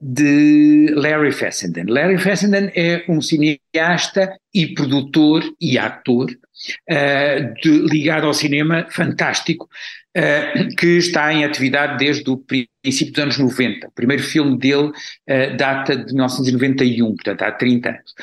de 0.00 0.92
Larry 0.94 1.32
Fessenden. 1.32 1.86
Larry 1.86 2.18
Fessenden 2.18 2.70
é 2.74 3.04
um 3.08 3.20
cineasta 3.20 4.38
e 4.54 4.74
produtor 4.74 5.42
e 5.60 5.76
ator 5.76 6.30
uh, 6.30 7.54
de, 7.62 7.70
ligado 7.90 8.26
ao 8.26 8.34
cinema 8.34 8.86
fantástico, 8.90 9.68
uh, 10.16 10.76
que 10.76 10.96
está 10.96 11.32
em 11.32 11.44
atividade 11.44 11.98
desde 11.98 12.28
o 12.30 12.38
princípio 12.38 13.12
dos 13.12 13.22
anos 13.22 13.38
90. 13.38 13.88
O 13.88 13.92
primeiro 13.92 14.22
filme 14.22 14.58
dele 14.58 14.88
uh, 14.88 15.56
data 15.56 15.96
de 15.96 16.12
1991, 16.12 17.14
portanto 17.14 17.42
há 17.42 17.52
30 17.52 17.88
anos. 17.88 18.14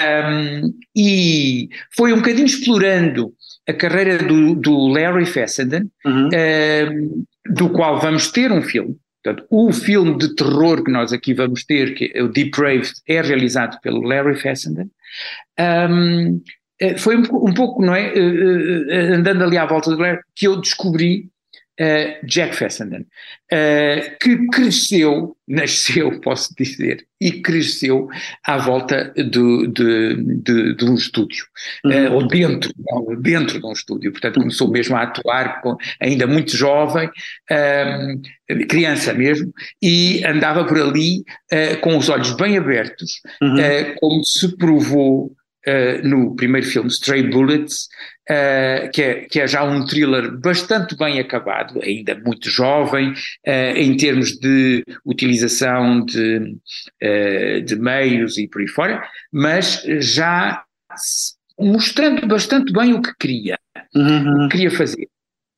Um, 0.00 0.74
e 0.96 1.68
foi 1.94 2.12
um 2.12 2.16
bocadinho 2.16 2.46
explorando 2.46 3.34
a 3.68 3.72
carreira 3.72 4.18
do, 4.18 4.54
do 4.54 4.88
Larry 4.88 5.26
Fessenden, 5.26 5.90
uhum. 6.04 7.24
do 7.46 7.68
qual 7.70 8.00
vamos 8.00 8.30
ter 8.30 8.50
um 8.50 8.62
filme. 8.62 8.96
Portanto, 9.22 9.46
o 9.50 9.72
filme 9.72 10.16
de 10.16 10.34
terror 10.34 10.82
que 10.82 10.90
nós 10.90 11.12
aqui 11.12 11.34
vamos 11.34 11.64
ter, 11.64 11.94
que 11.94 12.10
é 12.14 12.22
o 12.22 12.28
Depraved, 12.28 12.90
é 13.06 13.20
realizado 13.20 13.78
pelo 13.80 14.02
Larry 14.02 14.36
Fessenden. 14.36 14.90
Um, 15.58 16.40
eh, 16.80 16.96
foi 16.96 17.16
um, 17.16 17.20
um, 17.20 17.52
pouco, 17.52 17.84
não 17.84 17.94
é? 17.94 18.12
Uh, 18.12 18.86
uh, 18.86 19.14
andando 19.14 19.42
ali 19.42 19.58
à 19.58 19.66
volta 19.66 19.90
do 19.90 19.96
Blair, 19.96 20.20
que 20.34 20.46
eu 20.46 20.60
descobri 20.60 21.28
uh, 21.80 22.26
Jack 22.26 22.56
Fessenden, 22.56 23.06
que 24.20 24.46
cresceu, 24.48 25.36
nasceu, 25.46 26.18
posso 26.20 26.54
dizer, 26.56 27.06
e 27.20 27.32
cresceu 27.40 28.08
à 28.44 28.58
volta 28.58 29.12
do, 29.16 29.66
de, 29.66 30.16
de, 30.42 30.74
de 30.76 30.84
um 30.84 30.94
estúdio, 30.94 31.44
uhum. 31.84 32.14
ou 32.14 32.28
dentro, 32.28 32.72
não, 32.78 33.20
dentro 33.20 33.58
de 33.58 33.66
um 33.66 33.72
estúdio. 33.72 34.12
Portanto, 34.12 34.40
começou 34.40 34.70
mesmo 34.70 34.96
a 34.96 35.02
atuar 35.02 35.60
com, 35.62 35.76
ainda 36.00 36.26
muito 36.26 36.56
jovem, 36.56 37.10
criança 38.68 39.12
mesmo, 39.14 39.52
e 39.82 40.24
andava 40.24 40.64
por 40.64 40.78
ali 40.78 41.24
com 41.80 41.96
os 41.96 42.08
olhos 42.08 42.36
bem 42.36 42.56
abertos, 42.56 43.20
uhum. 43.42 43.94
como 44.00 44.24
se 44.24 44.56
provou 44.56 45.32
Uh, 45.66 46.06
no 46.06 46.34
primeiro 46.34 46.66
filme, 46.66 46.88
Stray 46.88 47.24
Bullets, 47.24 47.88
uh, 48.30 48.90
que, 48.92 49.02
é, 49.02 49.14
que, 49.22 49.40
é, 49.40 49.46
já 49.46 49.64
um 49.64 49.84
thriller 49.84 50.36
bastante 50.38 50.96
bem 50.96 51.18
acabado, 51.18 51.80
ainda 51.82 52.14
muito 52.14 52.50
jovem, 52.50 53.12
uh, 53.12 53.76
em 53.76 53.96
termos 53.96 54.38
de 54.38 54.84
utilização 55.04 56.04
de, 56.04 56.56
de 57.64 57.76
meios 57.76 58.38
e 58.38 58.48
por 58.48 58.60
aí 58.60 58.68
fora, 58.68 59.08
mas 59.32 59.82
já 60.00 60.64
mostrando 61.58 62.26
bastante 62.26 62.72
bem 62.72 62.94
o 62.94 63.02
que 63.02 63.12
queria, 63.18 63.58
uhum. 63.94 64.44
o 64.44 64.48
que 64.48 64.56
queria 64.56 64.70
fazer. 64.70 65.08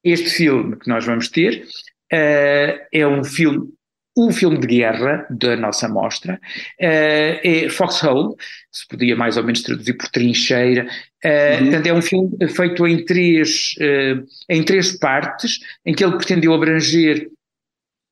Este 0.02 0.30
filme 0.30 0.76
que 0.76 0.88
nós 0.88 1.04
vamos 1.04 1.28
ter 1.28 1.66
é 2.10 3.06
um 3.06 3.22
filme 3.22 3.68
o 4.16 4.32
filme 4.32 4.58
de 4.58 4.66
guerra 4.66 5.26
da 5.30 5.56
nossa 5.56 5.88
mostra 5.88 6.34
uh, 6.34 6.38
é 6.80 7.68
Foxhole, 7.68 8.34
se 8.70 8.86
podia 8.88 9.16
mais 9.16 9.36
ou 9.36 9.44
menos 9.44 9.62
traduzir 9.62 9.94
por 9.94 10.08
trincheira. 10.08 10.86
Uh, 11.24 11.28
uhum. 11.28 11.70
Portanto, 11.70 11.86
é 11.86 11.94
um 11.94 12.02
filme 12.02 12.48
feito 12.48 12.86
em 12.86 13.04
três, 13.04 13.74
uh, 13.78 14.26
em 14.48 14.62
três 14.62 14.98
partes, 14.98 15.60
em 15.86 15.94
que 15.94 16.04
ele 16.04 16.16
pretendeu 16.16 16.52
abranger 16.52 17.28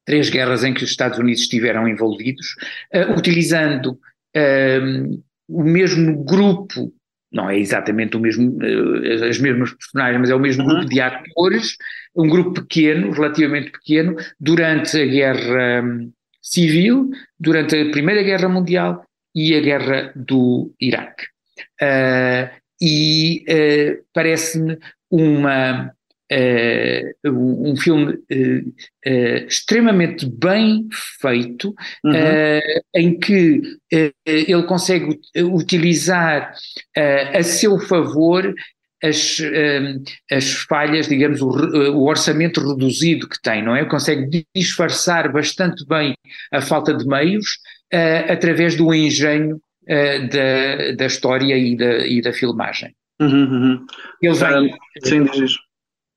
três 0.07 0.31
guerras 0.31 0.65
em 0.65 0.73
que 0.73 0.85
os 0.85 0.91
Estados 0.91 1.19
Unidos 1.19 1.43
estiveram 1.43 1.87
envolvidos, 1.87 2.55
utilizando 3.15 3.99
o 5.47 5.63
mesmo 5.63 6.25
grupo 6.25 6.91
não 7.31 7.51
é 7.51 7.59
exatamente 7.59 8.17
o 8.17 8.21
mesmo, 8.21 8.59
as 9.29 9.39
mesmas 9.39 9.73
personagens, 9.73 10.21
mas 10.21 10.31
é 10.31 10.35
o 10.35 10.41
mesmo 10.41 10.63
uhum. 10.63 10.69
grupo 10.71 10.87
de 10.87 11.01
atores 11.01 11.77
um 12.19 12.29
grupo 12.29 12.63
pequeno, 12.63 13.13
relativamente 13.13 13.71
pequeno, 13.71 14.17
durante 14.41 15.01
a 15.01 15.07
Guerra 15.07 15.83
hum, 15.85 16.11
Civil, 16.43 17.11
durante 17.39 17.77
a 17.77 17.91
Primeira 17.91 18.23
Guerra 18.25 18.49
Mundial 18.49 19.05
e 19.35 19.55
a 19.55 19.61
Guerra 19.61 20.13
do 20.17 20.75
Iraque. 20.81 21.27
Uh, 21.81 22.51
e 22.81 23.45
uh, 23.49 24.05
parece-me 24.13 24.79
uma 25.09 25.93
uh, 26.33 27.31
um 27.31 27.77
filme 27.77 28.19
extremamente 29.47 30.27
bem 30.27 30.87
feito, 31.21 31.75
uhum. 32.05 32.13
em 32.95 33.19
que 33.19 33.63
ele 34.27 34.63
consegue 34.65 35.19
utilizar 35.37 36.53
a 37.35 37.43
seu 37.43 37.79
favor 37.79 38.55
as, 39.03 39.39
as 40.31 40.53
falhas, 40.69 41.09
digamos, 41.09 41.41
o, 41.41 41.49
o, 41.49 42.09
orçamento 42.09 42.61
reduzido 42.61 43.29
que 43.29 43.41
tem, 43.41 43.63
não 43.63 43.75
é? 43.75 43.85
Consegue 43.85 44.45
disfarçar 44.55 45.33
bastante 45.33 45.87
bem 45.87 46.15
a 46.53 46.61
falta 46.61 46.95
de 46.95 47.07
meios 47.07 47.59
uh, 47.93 48.33
através 48.33 48.75
do 48.75 48.93
engenho 48.93 49.57
uh, 49.57 50.29
da, 50.29 50.93
da 50.97 51.07
história 51.07 51.57
e 51.57 51.77
da, 51.77 52.07
e 52.07 52.21
da 52.21 52.33
filmagem. 52.33 52.95
Uhum, 53.21 53.29
uhum. 53.31 53.87
Ele 54.23 54.35
vem, 54.35 54.75
Sim, 55.03 55.27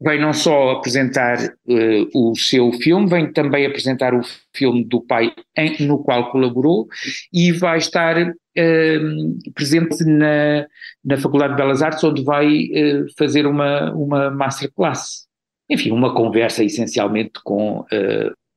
vem 0.01 0.20
não 0.20 0.34
só 0.34 0.72
apresentar 0.72 1.38
uh, 1.46 2.10
o 2.13 2.36
seu 2.36 2.72
filme, 2.74 3.08
vem 3.08 3.31
também 3.31 3.65
apresentar 3.65 4.15
o 4.15 4.22
filme 4.53 4.84
do 4.84 5.00
pai 5.01 5.31
em, 5.55 5.86
no 5.86 6.03
qual 6.03 6.31
colaborou 6.31 6.88
e 7.31 7.51
vai 7.51 7.77
estar 7.77 8.17
uh, 8.20 9.53
presente 9.53 10.03
na, 10.03 10.65
na 11.05 11.17
Faculdade 11.17 11.53
de 11.53 11.58
Belas 11.58 11.84
Artes, 11.84 12.03
onde 12.03 12.24
vai 12.24 12.48
uh, 12.48 13.05
fazer 13.15 13.46
uma, 13.46 13.93
uma 13.93 14.31
masterclass. 14.31 15.27
Enfim, 15.70 15.91
uma 15.91 16.13
conversa 16.13 16.63
essencialmente 16.65 17.39
com 17.46 17.86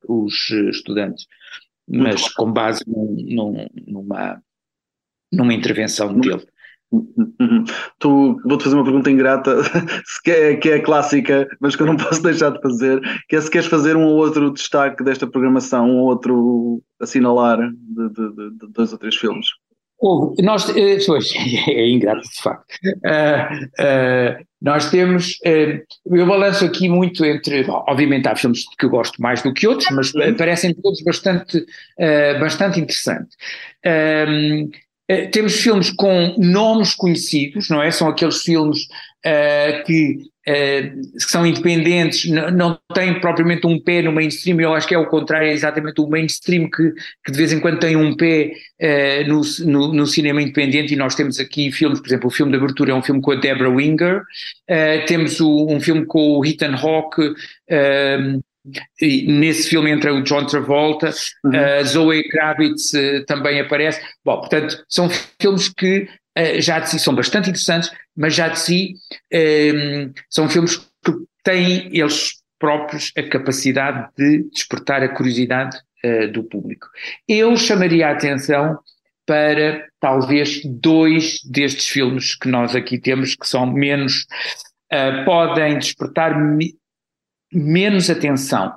os 0.05 0.49
estudantes, 0.69 1.25
mas 1.87 2.27
com 2.33 2.51
base 2.51 2.83
num, 2.85 3.15
num, 3.17 3.67
numa, 3.87 4.41
numa 5.31 5.53
intervenção 5.53 6.13
dele. 6.19 6.45
Tu, 7.99 8.39
vou-te 8.45 8.63
fazer 8.63 8.75
uma 8.75 8.83
pergunta 8.83 9.11
ingrata, 9.11 9.57
que 10.23 10.31
é, 10.31 10.55
que 10.55 10.69
é 10.69 10.79
clássica, 10.79 11.47
mas 11.59 11.75
que 11.75 11.81
eu 11.81 11.87
não 11.87 11.97
posso 11.97 12.21
deixar 12.21 12.51
de 12.51 12.61
fazer, 12.61 13.01
que 13.27 13.35
é 13.35 13.41
se 13.41 13.49
queres 13.49 13.67
fazer 13.67 13.95
um 13.95 14.05
ou 14.05 14.17
outro 14.17 14.51
destaque 14.51 15.03
desta 15.03 15.27
programação, 15.27 15.89
um 15.89 15.97
ou 15.99 16.07
outro 16.07 16.81
assinalar 16.99 17.57
de, 17.59 18.09
de, 18.09 18.51
de, 18.51 18.67
dois 18.73 18.91
ou 18.91 18.99
três 18.99 19.15
filmes. 19.15 19.47
Houve, 19.97 20.41
nós, 20.43 20.71
pois, 21.05 21.33
é 21.67 21.89
ingrato 21.89 22.21
de 22.21 22.41
facto. 22.41 22.75
Uh, 22.83 23.65
uh, 23.81 24.45
nós 24.61 24.89
temos, 24.89 25.39
uh, 25.45 26.15
eu 26.15 26.25
balanço 26.25 26.65
aqui 26.65 26.89
muito 26.89 27.23
entre, 27.23 27.63
bom, 27.63 27.83
obviamente 27.87 28.27
há 28.27 28.35
filmes 28.35 28.65
que 28.77 28.85
eu 28.85 28.89
gosto 28.89 29.21
mais 29.21 29.41
do 29.41 29.53
que 29.53 29.67
outros, 29.67 29.89
mas 29.91 30.11
parecem 30.37 30.73
todos 30.73 31.01
bastante, 31.03 31.65
bastante 32.39 32.79
interessantes. 32.79 33.35
Temos 35.31 35.55
filmes 35.55 35.91
com 35.91 36.35
nomes 36.37 36.95
conhecidos, 36.95 37.69
não 37.69 37.81
é? 37.81 37.91
São 37.91 38.07
aqueles 38.07 38.41
filmes 38.41 38.79
que 39.85 40.17
Uh, 40.47 41.01
que 41.13 41.23
são 41.23 41.43
independentes, 41.43 42.29
não, 42.29 42.79
têm 42.93 43.19
propriamente 43.19 43.65
um 43.65 43.81
pé 43.81 44.03
no 44.03 44.11
mainstream, 44.11 44.61
eu 44.61 44.75
acho 44.75 44.87
que 44.87 44.93
é 44.93 44.97
o 44.97 45.07
contrário, 45.07 45.47
é 45.47 45.51
exatamente 45.51 45.99
o 45.99 46.07
mainstream 46.07 46.69
que, 46.69 46.91
que 47.25 47.31
de 47.31 47.37
vez 47.39 47.51
em 47.51 47.59
quando 47.59 47.79
tem 47.79 47.95
um 47.95 48.15
pé 48.15 48.51
uh, 48.79 49.27
no, 49.27 49.41
no, 49.65 49.91
no, 49.91 50.05
cinema 50.05 50.43
independente. 50.43 50.93
E 50.93 50.95
nós 50.95 51.15
temos 51.15 51.39
aqui 51.39 51.71
filmes, 51.71 51.99
por 51.99 52.07
exemplo, 52.07 52.27
o 52.27 52.31
filme 52.31 52.51
de 52.51 52.59
abertura 52.59 52.91
é 52.91 52.93
um 52.93 53.01
filme 53.01 53.21
com 53.21 53.31
a 53.31 53.35
Deborah 53.37 53.71
Winger, 53.71 54.19
uh, 54.19 55.05
temos 55.07 55.39
o, 55.39 55.65
um 55.67 55.79
filme 55.79 56.05
com 56.05 56.37
o 56.37 56.45
Ethan 56.45 56.75
Hawke, 56.75 57.33
nesse 59.01 59.69
filme 59.69 59.91
entra 59.91 60.13
o 60.13 60.23
John 60.23 60.45
Travolta, 60.45 61.11
uhum. 61.43 61.83
Zoe 61.83 62.27
Kravitz 62.29 62.91
também 63.27 63.59
aparece, 63.59 64.01
bom, 64.23 64.39
portanto, 64.39 64.83
são 64.89 65.09
filmes 65.39 65.69
que 65.69 66.07
uh, 66.37 66.61
já 66.61 66.79
de 66.79 66.89
si 66.89 66.99
são 66.99 67.15
bastante 67.15 67.49
interessantes, 67.49 67.91
mas 68.15 68.35
já 68.35 68.47
de 68.49 68.59
si 68.59 68.95
um, 69.33 69.37
ehm, 69.37 70.13
são 70.29 70.49
filmes 70.49 70.77
que 70.77 71.13
têm 71.43 71.89
eles 71.95 72.33
próprios 72.59 73.11
a 73.17 73.23
capacidade 73.23 74.09
de 74.17 74.43
despertar 74.49 75.03
a 75.03 75.09
curiosidade 75.09 75.77
uh, 76.03 76.31
do 76.31 76.43
público. 76.43 76.87
Eu 77.27 77.55
chamaria 77.57 78.07
a 78.07 78.11
atenção 78.11 78.79
para 79.25 79.87
talvez 79.99 80.61
dois 80.63 81.39
destes 81.43 81.87
filmes 81.87 82.35
que 82.35 82.47
nós 82.47 82.75
aqui 82.75 82.99
temos, 82.99 83.35
que 83.35 83.47
são 83.47 83.65
menos, 83.65 84.25
uh, 84.93 85.25
podem 85.25 85.77
despertar 85.79 86.35
menos 87.51 88.09
atenção. 88.09 88.73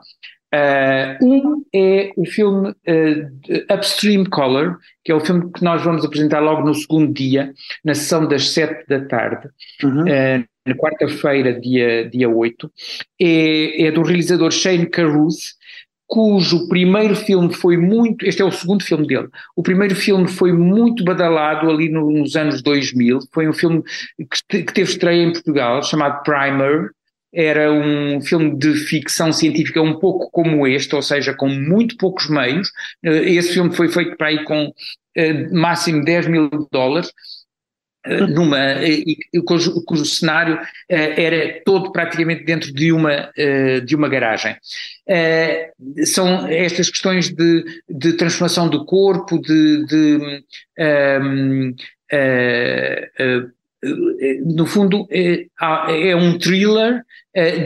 Uh, 0.54 1.22
um 1.22 1.64
é 1.74 2.10
o 2.16 2.24
filme 2.24 2.70
uh, 2.70 3.74
Upstream 3.74 4.24
Color, 4.24 4.78
que 5.04 5.12
é 5.12 5.14
o 5.14 5.20
filme 5.20 5.52
que 5.52 5.62
nós 5.62 5.82
vamos 5.82 6.04
apresentar 6.04 6.40
logo 6.40 6.66
no 6.66 6.74
segundo 6.74 7.12
dia, 7.12 7.52
na 7.84 7.94
sessão 7.94 8.26
das 8.26 8.48
sete 8.50 8.86
da 8.88 9.04
tarde, 9.04 9.48
uhum. 9.84 10.04
uh, 10.04 10.44
na 10.66 10.74
quarta-feira, 10.74 11.60
dia, 11.60 12.08
dia 12.08 12.30
8. 12.30 12.70
É, 13.20 13.86
é 13.86 13.92
do 13.92 14.02
realizador 14.02 14.50
Shane 14.50 14.86
Carruth, 14.86 15.36
cujo 16.06 16.66
primeiro 16.68 17.14
filme 17.14 17.52
foi 17.52 17.76
muito, 17.76 18.24
este 18.26 18.40
é 18.40 18.44
o 18.44 18.50
segundo 18.50 18.82
filme 18.82 19.06
dele, 19.06 19.28
o 19.54 19.62
primeiro 19.62 19.94
filme 19.94 20.26
foi 20.26 20.52
muito 20.52 21.04
badalado 21.04 21.68
ali 21.68 21.90
no, 21.90 22.10
nos 22.10 22.34
anos 22.34 22.62
2000, 22.62 23.18
foi 23.30 23.46
um 23.46 23.52
filme 23.52 23.82
que, 24.48 24.62
que 24.62 24.72
teve 24.72 24.90
estreia 24.90 25.22
em 25.22 25.32
Portugal, 25.32 25.82
chamado 25.82 26.22
Primer, 26.22 26.90
era 27.32 27.72
um 27.72 28.20
filme 28.20 28.56
de 28.56 28.74
ficção 28.74 29.32
científica 29.32 29.82
um 29.82 29.98
pouco 29.98 30.30
como 30.30 30.66
este, 30.66 30.94
ou 30.94 31.02
seja, 31.02 31.34
com 31.34 31.48
muito 31.48 31.96
poucos 31.96 32.28
meios. 32.28 32.70
Eh, 33.04 33.32
esse 33.32 33.52
filme 33.52 33.74
foi 33.74 33.88
feito 33.88 34.16
para 34.16 34.28
aí 34.28 34.44
com 34.44 34.66
uh, 34.66 35.54
máximo 35.54 36.04
10 36.04 36.26
mil 36.26 36.48
dólares, 36.72 37.12
uh, 38.06 38.26
numa, 38.26 38.76
uh, 38.76 39.44
cujo, 39.44 39.84
cujo, 39.84 40.04
cenário 40.06 40.58
era 40.88 41.60
todo 41.64 41.92
praticamente 41.92 42.44
dentro 42.44 42.72
de 42.72 42.92
uma, 42.92 43.30
de 43.84 43.94
uma 43.94 44.08
garagem. 44.08 44.56
são 46.06 46.46
estas 46.46 46.88
questões 46.88 47.28
de, 47.28 47.64
de 47.88 48.14
transformação 48.14 48.68
do 48.68 48.86
corpo, 48.86 49.38
de, 49.38 49.84
de 49.86 50.16
um, 50.16 50.42
ehm, 50.78 51.74
no 54.44 54.66
fundo, 54.66 55.06
é, 55.10 55.46
é 55.88 56.16
um 56.16 56.38
thriller 56.38 57.02
eh, 57.34 57.64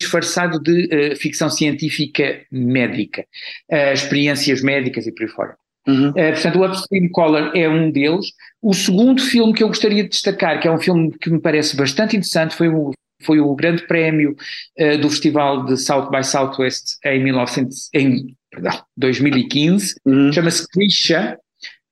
disfarçado 0.00 0.60
de 0.60 0.88
eh, 0.90 1.14
ficção 1.14 1.50
científica 1.50 2.40
médica, 2.50 3.24
eh, 3.70 3.92
experiências 3.92 4.62
médicas 4.62 5.06
e 5.06 5.12
por 5.12 5.22
aí 5.22 5.28
fora. 5.28 5.56
Uhum. 5.84 6.12
portanto, 6.12 6.60
o 6.60 6.64
Upstream 6.64 7.08
Color 7.08 7.50
é 7.56 7.68
um 7.68 7.90
deles. 7.90 8.26
O 8.62 8.72
segundo 8.72 9.20
filme 9.20 9.52
que 9.52 9.64
eu 9.64 9.68
gostaria 9.68 10.04
de 10.04 10.10
destacar, 10.10 10.60
que 10.60 10.68
é 10.68 10.70
um 10.70 10.78
filme 10.78 11.10
que 11.18 11.28
me 11.28 11.40
parece 11.40 11.76
bastante 11.76 12.16
interessante, 12.16 12.54
foi 12.54 12.68
o, 12.68 12.92
foi 13.20 13.40
o 13.40 13.52
grande 13.56 13.84
prémio 13.88 14.36
uh, 14.78 14.98
do 14.98 15.10
Festival 15.10 15.64
de 15.64 15.76
South 15.76 16.08
by 16.08 16.22
Southwest 16.22 16.98
em, 17.04 17.24
1900, 17.24 17.90
em 17.94 18.36
perdão, 18.48 18.80
2015, 18.96 19.96
uhum. 20.06 20.32
chama-se 20.32 20.68
Krisha, 20.68 21.36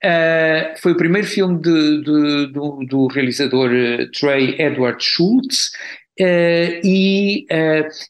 Uh, 0.03 0.81
foi 0.81 0.93
o 0.93 0.97
primeiro 0.97 1.27
filme 1.27 1.61
de, 1.61 2.03
de, 2.03 2.47
do, 2.53 2.79
do, 2.89 3.07
realizador 3.09 3.71
uh, 3.71 4.11
Trey 4.13 4.57
Edward 4.59 5.05
Schultz 5.05 5.73
uh, 6.19 6.81
e 6.83 7.45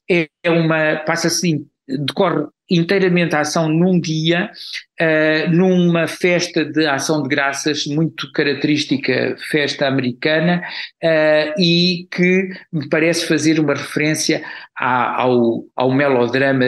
é 0.08 0.50
uma, 0.50 1.02
passa 1.04 1.26
assim, 1.26 1.66
decorre 1.88 2.46
inteiramente 2.70 3.34
a 3.34 3.40
ação 3.40 3.68
num 3.68 3.98
dia, 3.98 4.48
numa 5.50 6.06
festa 6.06 6.64
de 6.64 6.86
ação 6.86 7.20
de 7.20 7.28
graças 7.28 7.84
muito 7.84 8.30
característica, 8.30 9.34
festa 9.50 9.88
americana, 9.88 10.62
e 11.58 12.06
que 12.12 12.50
me 12.72 12.88
parece 12.88 13.26
fazer 13.26 13.58
uma 13.58 13.74
referência 13.74 14.40
à, 14.78 15.20
ao, 15.22 15.64
ao 15.74 15.92
melodrama 15.92 16.64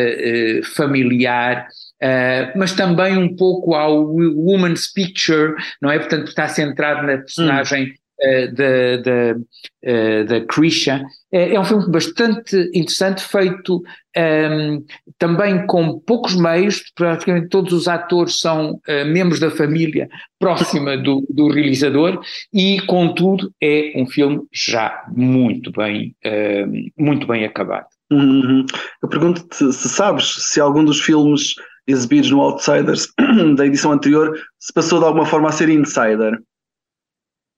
familiar 0.75 1.69
Uh, 2.03 2.59
mas 2.59 2.73
também 2.73 3.17
um 3.17 3.37
pouco 3.37 3.75
ao 3.75 4.13
Woman's 4.13 4.93
Picture, 4.93 5.55
não 5.81 5.89
é? 5.89 6.01
Portanto, 6.01 6.27
está 6.27 6.49
centrado 6.49 7.07
na 7.07 7.19
personagem 7.19 7.95
uh, 8.21 8.53
da, 8.53 9.37
uh, 9.37 10.25
da 10.25 10.41
Krisha. 10.47 11.01
É, 11.31 11.59
um 11.61 11.65
filme 11.65 11.89
bastante 11.89 12.57
interessante, 12.75 13.23
feito 13.23 13.77
um, 13.77 13.83
ehm, 14.17 14.83
também 15.17 15.65
com 15.67 16.01
poucos 16.01 16.35
meios, 16.35 16.83
praticamente 16.95 17.49
todos 17.49 17.73
os 17.73 17.89
atores 17.89 18.41
são 18.41 18.79
membros 19.07 19.41
da 19.41 19.51
família 19.51 20.09
próxima 20.39 20.95
do, 20.99 21.25
do, 21.31 21.49
realizador 21.49 22.21
e, 22.53 22.81
contudo, 22.83 23.51
é 23.63 23.93
um 23.97 24.07
filme 24.07 24.43
já 24.53 25.05
muito 25.17 25.73
bem, 25.73 26.15
ehm, 26.23 26.91
muito 26.99 27.27
bem 27.27 27.47
acabado. 27.47 27.87
Uhum. 28.11 28.67
Eu 29.03 29.09
pergunto-te 29.09 29.73
se 29.73 29.89
sabes 29.89 30.35
se 30.51 30.61
algum 30.61 30.85
dos 30.85 31.01
filmes 31.01 31.55
exibidos 31.87 32.31
no 32.31 32.41
Outsiders 32.41 33.09
da 33.57 33.67
edição 33.67 33.93
anterior, 33.93 34.39
se 34.59 34.73
passou 34.73 34.99
de 34.99 35.07
alguma 35.07 35.27
forma 35.27 35.49
a 35.49 35.53
ser 35.53 35.69
insider? 35.69 36.41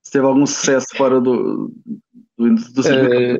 Se 0.02 0.12
teve 0.12 0.26
algum 0.26 0.46
sucesso 0.46 0.88
fora 0.96 1.20
do, 1.20 1.72
do, 2.36 2.54
do 2.54 2.80
uh, 2.80 3.38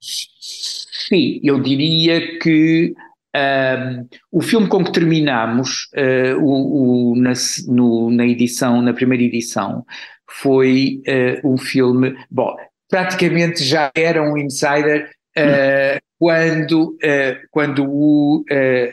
Sim, 0.00 1.40
eu 1.42 1.60
diria 1.60 2.38
que 2.38 2.94
um, 3.34 4.08
o 4.32 4.40
filme 4.40 4.68
com 4.68 4.84
que 4.84 4.92
terminamos 4.92 5.88
uh, 5.94 6.38
o, 6.42 7.12
o, 7.12 7.16
na, 7.16 7.32
no, 7.66 8.10
na 8.10 8.26
edição, 8.26 8.82
na 8.82 8.92
primeira 8.92 9.22
edição, 9.22 9.84
foi 10.30 11.00
uh, 11.06 11.52
um 11.52 11.56
filme, 11.56 12.16
bom, 12.30 12.54
praticamente 12.88 13.64
já 13.64 13.90
era 13.94 14.22
um 14.22 14.36
insider 14.36 15.10
uh, 15.36 16.00
quando, 16.18 16.98
quando 17.52 17.84
o 17.86 18.44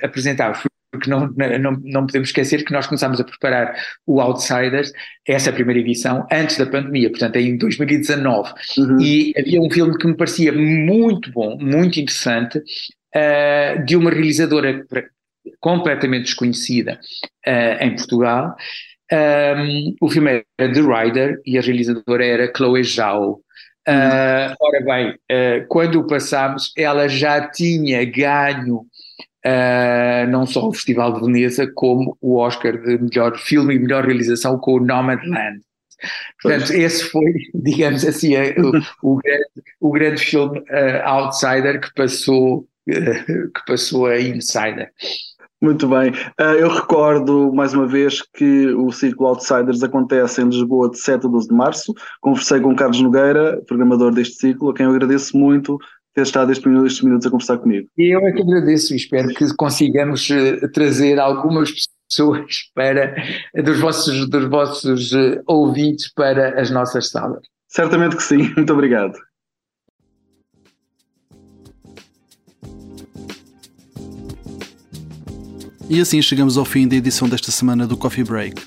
apresentava 0.04 0.54
porque 0.96 1.10
não, 1.10 1.28
não, 1.60 1.72
não 1.84 2.06
podemos 2.06 2.30
esquecer 2.30 2.64
que 2.64 2.72
nós 2.72 2.88
começámos 2.88 3.20
a 3.20 3.24
preparar 3.24 3.76
o 4.06 4.20
Outsiders, 4.20 4.92
essa 5.28 5.52
primeira 5.52 5.80
edição, 5.80 6.26
antes 6.32 6.58
da 6.58 6.66
pandemia, 6.66 7.10
portanto 7.10 7.36
em 7.38 7.58
2019, 7.58 8.54
uhum. 8.78 9.02
e 9.02 9.34
havia 9.38 9.62
um 9.62 9.70
filme 9.70 9.98
que 9.98 10.08
me 10.08 10.16
parecia 10.16 10.52
muito 10.52 11.32
bom, 11.32 11.58
muito 11.60 12.00
interessante, 12.00 12.58
uh, 12.60 13.86
de 13.86 13.96
uma 13.96 14.10
realizadora 14.10 14.86
completamente 15.60 16.26
desconhecida 16.26 17.00
uh, 17.48 17.84
em 17.84 17.96
Portugal, 17.96 18.56
um, 19.12 19.96
o 20.02 20.10
filme 20.10 20.44
era 20.58 20.74
The 20.74 20.82
Rider 20.82 21.42
e 21.46 21.58
a 21.58 21.62
realizadora 21.62 22.26
era 22.26 22.52
Chloe 22.56 22.84
Zhao. 22.84 23.42
Uh, 23.88 24.50
ora 24.60 24.82
bem, 24.84 25.12
uh, 25.12 25.68
quando 25.68 26.00
o 26.00 26.08
passámos, 26.08 26.74
ela 26.76 27.08
já 27.08 27.48
tinha 27.48 28.04
ganho 28.04 28.86
uh, 29.46 30.30
não 30.30 30.46
só 30.46 30.68
o 30.68 30.74
Festival 30.74 31.14
de 31.14 31.22
Veneza, 31.22 31.72
como 31.76 32.18
o 32.20 32.38
Oscar 32.38 32.78
de 32.78 32.98
melhor 32.98 33.38
filme 33.38 33.76
e 33.76 33.80
melhor 33.80 34.06
realização 34.06 34.58
com 34.58 34.74
o 34.74 34.80
Nomadland. 34.80 35.62
Portanto, 36.42 36.72
esse 36.72 37.04
foi, 37.06 37.34
digamos 37.54 38.06
assim, 38.06 38.36
o, 38.58 39.14
o, 39.14 39.16
grande, 39.18 39.46
o 39.80 39.92
grande 39.92 40.22
filme 40.22 40.60
uh, 40.60 41.04
outsider 41.04 41.80
que 41.80 41.94
passou, 41.94 42.68
uh, 42.90 43.52
que 43.54 43.66
passou 43.68 44.08
a 44.08 44.20
insider. 44.20 44.92
Muito 45.62 45.88
bem. 45.88 46.12
eu 46.60 46.70
recordo 46.70 47.52
mais 47.54 47.74
uma 47.74 47.88
vez 47.88 48.22
que 48.22 48.68
o 48.74 48.92
Círculo 48.92 49.30
Outsiders 49.30 49.82
acontece 49.82 50.42
em 50.42 50.50
Lisboa 50.50 50.92
de 50.92 51.00
7 51.00 51.26
a 51.26 51.30
12 51.30 51.48
de 51.48 51.56
março. 51.56 51.94
Conversei 52.22 52.60
com 52.60 52.76
Carlos 52.76 53.02
Nogueira, 53.02 53.60
programador 53.66 54.14
deste 54.14 54.36
ciclo, 54.36 54.70
a 54.70 54.74
quem 54.76 54.86
eu 54.86 54.92
agradeço 54.92 55.36
muito 55.36 55.80
ter 56.16 56.22
estado 56.22 56.52
estes 56.52 56.66
minutos, 56.66 56.94
estes 56.94 57.04
minutos 57.04 57.28
a 57.28 57.30
conversar 57.30 57.58
comigo. 57.58 57.88
E 57.98 58.16
eu 58.16 58.26
é 58.26 58.32
que 58.32 58.42
agradeço 58.42 58.94
e 58.94 58.96
espero 58.96 59.28
que 59.34 59.54
consigamos 59.56 60.28
uh, 60.30 60.72
trazer 60.72 61.20
algumas 61.20 61.72
pessoas 62.10 62.70
para, 62.74 63.16
dos 63.64 63.80
vossos, 63.80 64.30
dos 64.30 64.50
vossos 64.50 65.12
uh, 65.12 65.44
ouvintes 65.46 66.12
para 66.14 66.60
as 66.60 66.72
nossas 66.72 67.10
salas. 67.10 67.44
Certamente 67.68 68.16
que 68.16 68.24
sim, 68.24 68.50
muito 68.56 68.72
obrigado. 68.72 69.14
E 75.88 76.00
assim 76.00 76.20
chegamos 76.22 76.58
ao 76.58 76.66
fim 76.66 76.88
da 76.88 76.96
edição 76.96 77.30
desta 77.30 77.52
semana 77.52 77.86
do 77.86 77.96
Coffee 77.96 78.24
Break. 78.24 78.64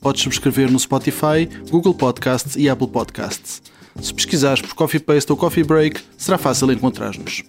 Podes 0.00 0.22
subscrever 0.22 0.70
no 0.70 0.78
Spotify, 0.78 1.46
Google 1.70 1.94
Podcasts 1.94 2.56
e 2.56 2.68
Apple 2.68 2.88
Podcasts. 2.88 3.60
Se 4.00 4.12
pesquisares 4.12 4.60
por 4.60 4.74
Coffee 4.74 5.00
Paste 5.00 5.30
ou 5.30 5.36
Coffee 5.38 5.64
Break, 5.64 6.00
será 6.16 6.36
fácil 6.36 6.70
encontrar-nos. 6.72 7.42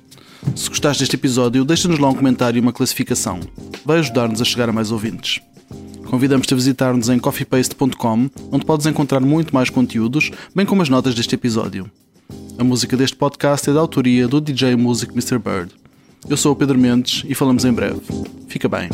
Se 0.55 0.69
gostaste 0.69 1.01
deste 1.01 1.15
episódio, 1.15 1.65
deixa-nos 1.65 1.99
lá 1.99 2.09
um 2.09 2.13
comentário 2.15 2.57
e 2.57 2.61
uma 2.61 2.71
classificação. 2.73 3.39
Vai 3.83 3.99
ajudar-nos 3.99 4.41
a 4.41 4.45
chegar 4.45 4.69
a 4.69 4.73
mais 4.73 4.91
ouvintes. 4.91 5.41
Convidamos-te 6.05 6.53
a 6.53 6.57
visitar-nos 6.57 7.09
em 7.09 7.17
coffeepaste.com, 7.17 8.29
onde 8.51 8.65
podes 8.65 8.85
encontrar 8.85 9.19
muito 9.19 9.53
mais 9.53 9.69
conteúdos, 9.69 10.31
bem 10.53 10.65
como 10.65 10.81
as 10.81 10.89
notas 10.89 11.15
deste 11.15 11.35
episódio. 11.35 11.89
A 12.57 12.63
música 12.63 12.95
deste 12.95 13.17
podcast 13.17 13.69
é 13.69 13.73
da 13.73 13.79
autoria 13.79 14.27
do 14.27 14.39
DJ 14.39 14.75
Music 14.75 15.11
Mr. 15.11 15.39
Bird. 15.39 15.73
Eu 16.29 16.37
sou 16.37 16.53
o 16.53 16.55
Pedro 16.55 16.77
Mendes 16.77 17.23
e 17.27 17.35
falamos 17.35 17.65
em 17.65 17.73
breve. 17.73 18.01
Fica 18.47 18.69
bem. 18.69 18.89